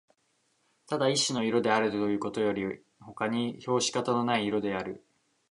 [0.87, 5.05] ただ一種の色であるというよりほかに評し方のない色である